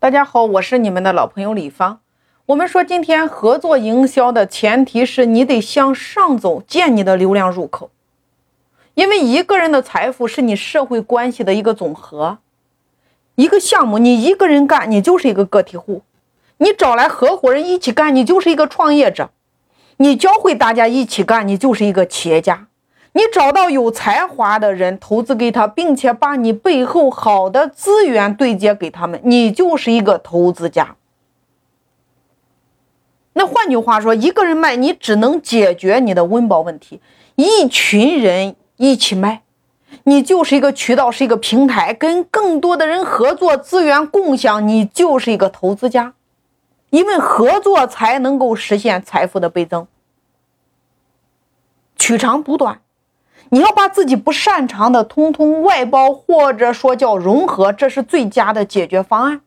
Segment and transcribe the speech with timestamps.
[0.00, 2.00] 大家好，我是你们的老朋友李芳。
[2.46, 7.90] 我们说，今天合作营销的前提是你得向上走，建你的流量入口。
[8.94, 12.38] 因为一个人的财富是你社会关系的一个总和。
[13.34, 16.00] 一个项目你一个人干，你就是一个个体户；
[16.56, 19.26] 你找来合伙人一起干，你就是一个创业者；
[19.98, 22.68] 你教会大家一起干，你就是一个企业家。
[23.12, 30.96] 你找到有才华的人投资给他，并且把你背后好的资源对接给他们，你就是一个投资家。
[33.32, 37.00] 那换句话说，一个人卖你只能解决你的温饱问题，
[37.34, 39.42] 一群人一起卖，
[40.04, 46.14] 你就是一个渠道，是一个平台，跟更多的人合作，资源共享，你就是一个投资家，
[46.90, 49.86] 因为合作才能够实现财富的倍增，
[51.96, 52.80] 取长补短。
[53.50, 59.42] 你要把自己不擅长的通通外包，或者说叫融合，这是最佳的解决方案。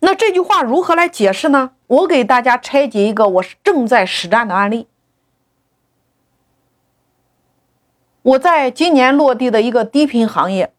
[0.00, 1.72] 那这句话如何来解释呢？
[1.86, 4.88] 我给大家拆解一个我正在实战的案例。
[8.22, 10.72] 我在今年落地的一个低频行业，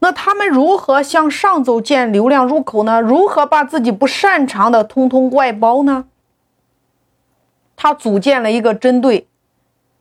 [0.00, 3.00] 那他们如何向上走建流量入口呢？
[3.00, 6.04] 如何把自己不擅长的通通外包呢？
[7.82, 9.26] 他组建了一个针对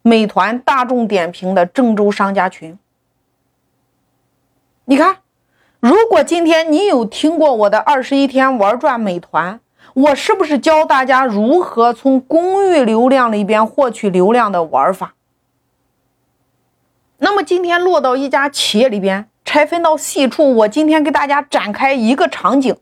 [0.01, 2.77] 美团、大众点评的郑州商家群。
[4.83, 5.19] 你看，
[5.79, 9.61] 如果今天你有听过我的二十一天玩转美团，
[9.93, 15.13] 我是不是教大家如何从公域流量里边获取流量的玩法？
[17.19, 22.75] 那么今天落到一家企业里边，拆分到细处，我今天给大家展开一个场景，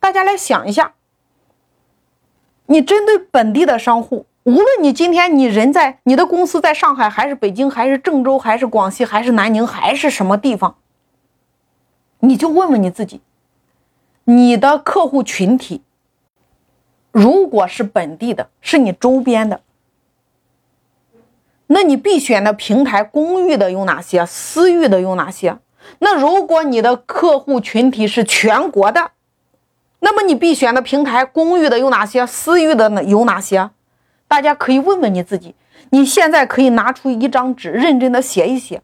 [0.00, 0.94] 大家来想一下。
[2.72, 10.76] 你针对本地的商户，无论你今天你人在你的公司在上海，还是北京，还是郑州，还是广西，还是南宁，还是什么地方，
[12.20, 13.20] 你就问问你自己，
[14.24, 15.82] 你的客户群体，
[17.10, 19.60] 如果是本地的，是你周边的，
[21.66, 24.24] 那你必选的平台公域的有哪些？
[24.24, 25.58] 私域的有哪些？
[25.98, 29.11] 那如果你的客户群体是全国的？
[30.04, 32.26] 那么你必选的平台，公域的有哪些？
[32.26, 33.70] 私域的呢有哪些？
[34.26, 35.54] 大家可以问问你自己。
[35.90, 38.82] 你现在可以拿出一张纸，认真的写一写。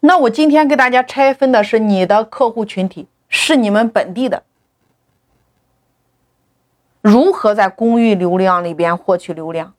[0.00, 4.44] 那我今天给大家拆分的是你的客户群体是你们本地的，
[7.02, 9.74] 如何在公域流量里边获取流量？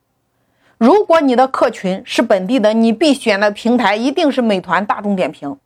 [0.78, 5.58] 如果你的客群是本地的，你必选的平台一定是美团、大众点评。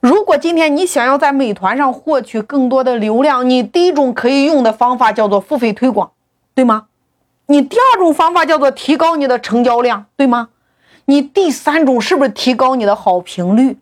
[0.00, 6.12] 如果今天你想要在美团上获取更多的流量，你第一种可以用的方法叫做付费推广，
[6.54, 6.86] 对吗？
[7.46, 10.48] 你第二种方法叫做提高你的成交量，对吗？
[11.04, 13.78] 你第三种是不是提高你的好评率？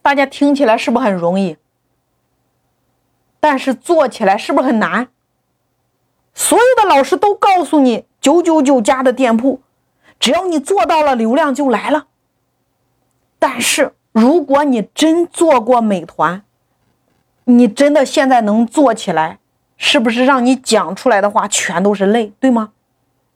[0.00, 1.56] 大家听起来是不是很容易？
[3.40, 5.08] 但是做起来是不是很难？
[6.34, 9.60] 所有的老师都告诉你，九九九家的店铺，
[10.20, 12.06] 只要你做到了，流量就来了。
[13.46, 16.42] 但是，如果你真做过美团，
[17.44, 19.38] 你真的现在能做起来，
[19.76, 22.72] 是不是让你讲出来的话全都是泪，对吗？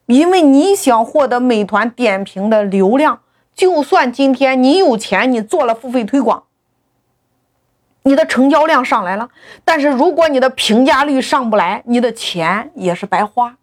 [0.07, 3.21] 因为你想获得美团点评的流量，
[3.55, 6.45] 就算今天你有钱，你做了付费推广，
[8.05, 9.29] 你的成交量上来了，
[9.63, 13.59] 但是如果你的评价率上不来，你的钱也是白花。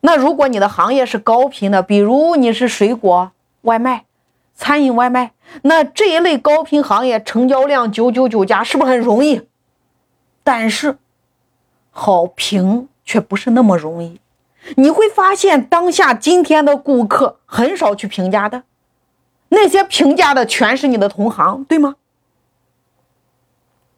[0.00, 3.30] 那如果你的行业是高频的，比如你是水果
[3.62, 4.06] 外卖。
[4.58, 5.32] 餐饮外卖，
[5.62, 9.48] 那这一类高频行业成交量九九九加，是不是很容易？
[10.42, 10.98] 但是
[11.92, 14.20] 好评却不是那么容易。
[14.74, 18.64] 你会发现，当下今天的顾客很少去评价的，
[19.50, 21.94] 那些评价的全是你的同行，对吗？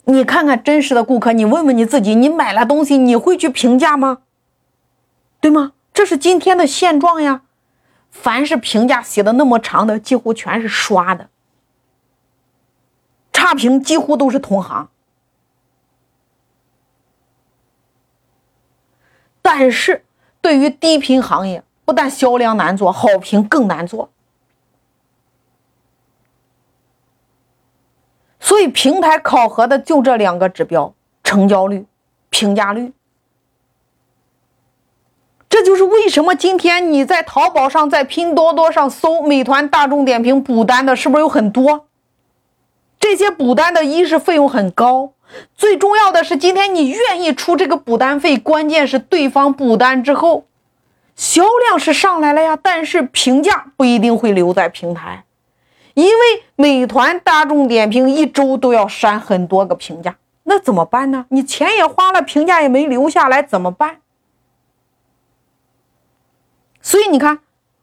[0.04, 4.18] 你看看真实的顾客，你问问你自己，你买了东西，你会去评价吗？
[5.40, 5.72] 对吗？
[5.94, 7.42] 这是今天的现状呀。
[8.10, 11.28] 凡是评价写的那么长的，几乎全是刷的，
[13.32, 14.88] 差评几乎都是同行。
[19.42, 20.04] 但是，
[20.40, 24.10] 对于低频行业，不但销量难做，好评更难做。
[28.38, 31.86] 所以，平台考核的就这两个指标：成交率、
[32.28, 32.92] 评价率。
[35.70, 41.86] 就是为什么今天你在淘宝上、在拼多多上搜美团、大众点评补单的，是不是有很多？
[42.98, 45.12] 这些补单的一是费用很高，
[45.54, 50.46] 最重要的是，今天你愿意出这个补单费，关键是对方补单之后，
[51.14, 55.22] 销量是上来了呀，但是评价不一定会留在平台，
[55.94, 61.26] 因为美团、大众点评一周都要删很多个评价，那怎么办呢？
[61.28, 63.98] 你钱也花了，评价也没留下来，怎么办？
[66.90, 67.38] 所以你看，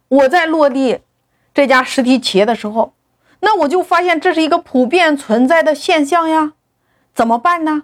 [0.09, 1.00] 我在落地
[1.54, 2.92] 这家实体企业的时候，
[3.39, 6.51] 那我就发现这是一个普遍存在的现象呀。
[7.13, 7.83] 怎么办呢？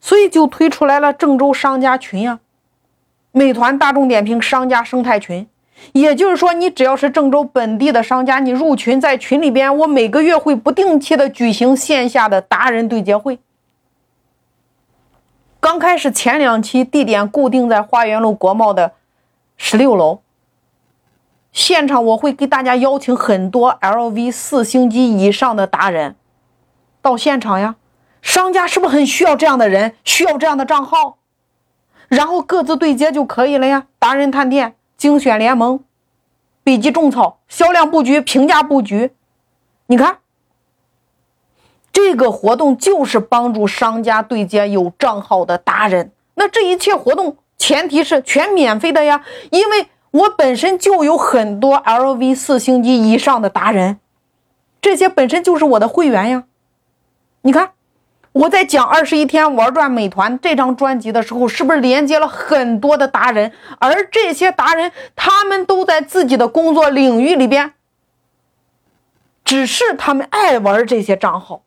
[0.00, 2.40] 所以就推出来了郑州商家群呀，
[3.30, 5.46] 美团、大众点评商家生态群。
[5.92, 13.38] 也就是说，你只要是郑州本地的商家，你入群，在群里边，我每个月会不定期的举行线下的达人对接会。
[15.60, 18.94] 刚开始前两期地点固定在花园路国贸的
[19.62, 20.22] 十六楼，
[21.52, 26.16] 现场我会给大家邀请很多 LV 四星级以上的达人。
[27.02, 27.76] 到现场呀，
[28.22, 31.18] 商家是不是很需要这样的人，需要这样的账号，
[32.08, 33.86] 然后各自对接就可以了呀？
[33.98, 35.84] 达人探店、精选联盟、
[36.64, 39.12] 笔记种草、销量布局、评价布局，
[39.88, 40.20] 你看，
[41.92, 46.12] 这个活动就是帮助商家对接有账号的达人。
[46.34, 54.00] 那这一切活动前提是全免费的呀，因为我本身就有很多 LV 四星级以上的达人，
[54.80, 56.44] 这些本身就是我的会员呀。
[57.42, 57.72] 你看，
[58.32, 63.52] 我在讲二十一天玩转美团这张专辑的时候，是不是连接了很多的达人？
[63.78, 67.74] 而这些达人，他们都在自己的工作领域里边，
[69.44, 71.62] 只是他们爱玩这些账号。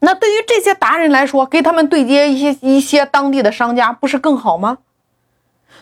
[0.00, 4.78] 那对于这些达人来说，给他们对接一些一些当地的商家，不是更好吗？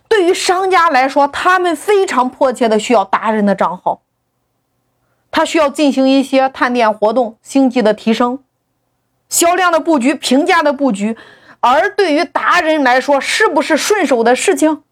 [0.08, 4.02] 对于商家来说，他们非常迫切的需要达人的账号。
[5.30, 8.38] 他需要进行一些探店活动、星级的提升、
[9.28, 11.16] 销量的布局、评价的布局，
[11.60, 14.82] 而对于达人来说，是不是顺手的事情？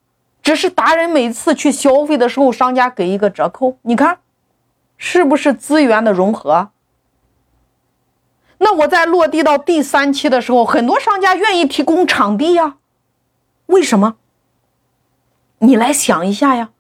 [0.42, 4.18] 只是达人每次去消费的时候，商家给一个折扣，你看，
[4.98, 6.68] 是不是资源的融合？
[8.64, 12.76] 那我在落地到第三期的时候，很多商家愿意提供场地呀，
[13.66, 14.16] 为什么？
[15.58, 16.70] 你来想一下呀，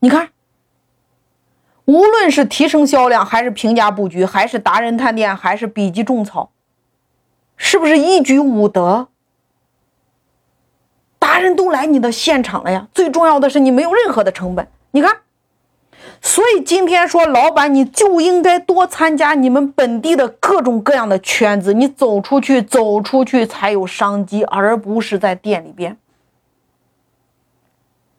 [0.00, 0.30] 你看。
[1.84, 6.50] 无论是提升销量，还是评价布局，还是达人探店，还是笔记种草，
[7.56, 9.08] 是不是一举五得？
[11.20, 12.88] 达人都来你的现场了呀！
[12.92, 14.68] 最重要的是，你没有任何的成本。
[14.90, 15.18] 你看，
[16.20, 25.96] 所以今天说，老板你就应该多参加你们本地的各种各样的圈子，你走出去，走出去才有商机，而不是在店里边。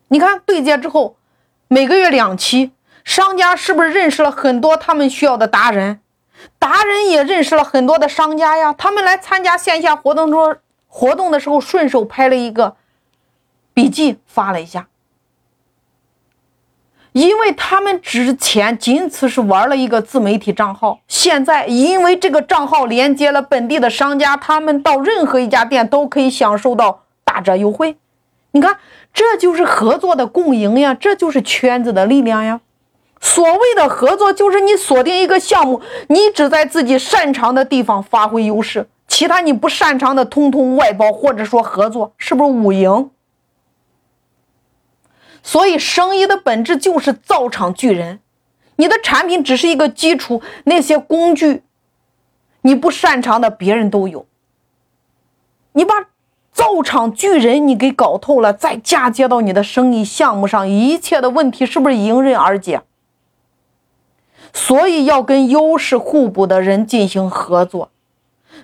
[0.10, 1.16] 你看对接之后，
[1.68, 2.72] 每个月两期。
[3.04, 6.00] 商家是不是认识了很多他们需要的达人？
[6.58, 8.72] 达人也认识了很多的商家呀。
[8.72, 10.56] 他们来参加线下活动中
[10.88, 12.78] 活动的时候，顺手拍了一个
[13.74, 14.88] 笔记发了一下。
[17.14, 27.96] 因为他们之前仅此是玩了一个自媒体账号，现在因为这个账号连接了本地的商家，他们到任何一家店都可以享受到打折优惠。
[28.52, 28.78] 你看，
[29.14, 32.62] 这就是合作的共赢呀，这就是圈子的力量呀。
[33.22, 43.12] 所谓的合作，就是你锁定一个项目，你只在自己擅长的地方发挥优势，其他你不擅长的通通外包或者说合作，是不是五赢？
[45.44, 48.20] 所以生意的本质就是造场聚人，
[48.78, 51.62] 你的产品只是一个基础，那些工具
[52.62, 54.26] 你不擅长的别人都有，
[55.74, 56.08] 你把
[56.54, 62.82] 造场聚人你给搞透了，再嫁接到你的生意项目上，一切的问题是不是迎刃而解？
[64.54, 67.90] 所以要跟优势互补的人进行合作。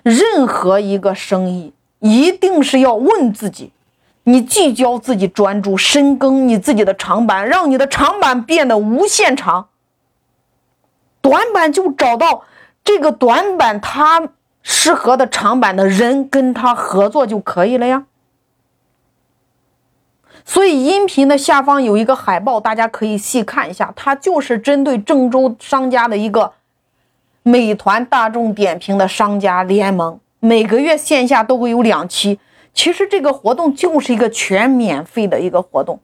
[0.02, 3.72] 任何一个生意，一定是要问自己：
[4.24, 9.68] 你聚焦自己专注，深耕你自己的长板，让你的长板变得无限长。
[11.20, 12.44] 短板就找到
[12.84, 14.28] 这个短板它
[14.62, 18.04] 适合的长板的人，跟他合作就可以了呀。
[20.44, 26.52] 所以音频的下方有一个海报，大家可以细看一下，它就是针对郑州商家的一个
[27.42, 32.38] 美团、大众点评的商家联盟，每个月线下都会有两期。
[32.72, 36.00] 其实这个活动就是一个全免费的一个活动，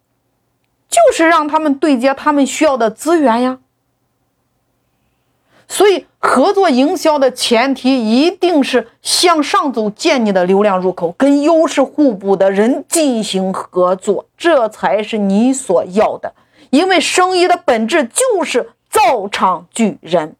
[0.89, 3.59] 就是让他们对接他们需要的资源呀。
[5.69, 16.33] 所以，合作营销的前提一定是向上走，建你的流量入口，跟优势互补的人进行合作，这才是你所要的。
[16.71, 20.37] 因为生意的本质就是造场聚人。